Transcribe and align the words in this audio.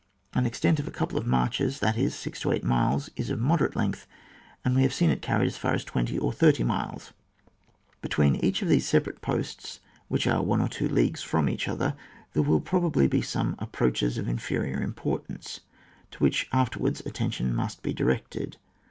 An 0.33 0.47
extent 0.47 0.79
of 0.79 0.87
a 0.87 0.97
couple 0.97 1.19
of 1.19 1.27
marches, 1.27 1.79
that 1.79 1.95
is, 1.95 2.15
six 2.15 2.39
to 2.39 2.51
eight 2.51 2.63
miles 2.63 3.11
is 3.15 3.29
of 3.29 3.39
moderate 3.39 3.75
length, 3.75 4.07
and 4.65 4.75
we 4.75 4.81
have 4.81 4.95
seen 4.95 5.11
it 5.11 5.21
carried 5.21 5.45
as 5.45 5.57
far 5.57 5.75
as 5.75 5.83
twenty 5.83 6.17
or 6.17 6.33
thirty 6.33 6.63
miles. 6.63 7.13
Between 8.01 8.37
each 8.37 8.63
of 8.63 8.67
these 8.67 8.87
separate 8.87 9.21
posts^ 9.21 9.77
which 10.07 10.25
are 10.25 10.41
one 10.41 10.59
or 10.59 10.69
two 10.69 10.89
leagues 10.89 11.21
from 11.21 11.47
each 11.47 11.67
other, 11.67 11.95
there 12.33 12.41
will 12.41 12.61
probably 12.61 13.05
be 13.07 13.21
some 13.21 13.55
ap 13.59 13.73
proaches 13.73 14.17
of 14.17 14.27
inferior 14.27 14.81
import&nce, 14.81 15.59
to 16.09 16.17
whidi 16.17 16.45
afterwards 16.51 17.01
attention 17.05 17.53
must 17.53 17.83
be 17.83 17.93
directed. 17.93 18.57